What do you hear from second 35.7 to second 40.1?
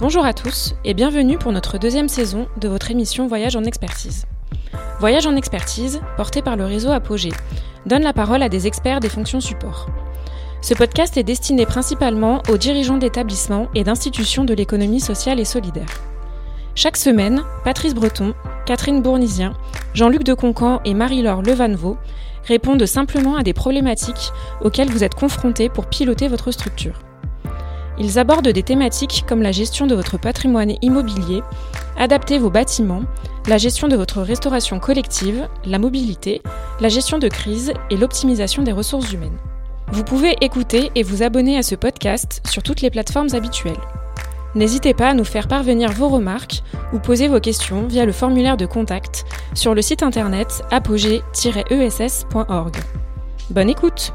mobilité, la gestion de crise et l'optimisation des ressources humaines. Vous